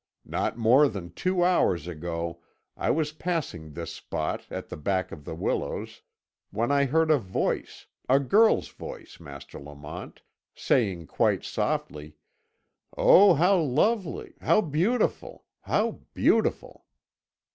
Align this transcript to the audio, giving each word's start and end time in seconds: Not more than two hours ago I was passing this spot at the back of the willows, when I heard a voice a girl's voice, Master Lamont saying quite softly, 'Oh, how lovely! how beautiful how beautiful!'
Not 0.25 0.57
more 0.57 0.87
than 0.87 1.11
two 1.13 1.43
hours 1.43 1.87
ago 1.87 2.41
I 2.75 2.89
was 2.89 3.11
passing 3.11 3.73
this 3.73 3.93
spot 3.93 4.47
at 4.49 4.69
the 4.69 4.75
back 4.75 5.11
of 5.11 5.25
the 5.25 5.35
willows, 5.35 6.01
when 6.49 6.71
I 6.71 6.85
heard 6.85 7.11
a 7.11 7.19
voice 7.19 7.85
a 8.09 8.19
girl's 8.19 8.69
voice, 8.69 9.19
Master 9.19 9.59
Lamont 9.59 10.23
saying 10.55 11.05
quite 11.05 11.43
softly, 11.43 12.15
'Oh, 12.97 13.35
how 13.35 13.59
lovely! 13.59 14.33
how 14.41 14.59
beautiful 14.61 15.45
how 15.65 15.99
beautiful!' 16.15 16.83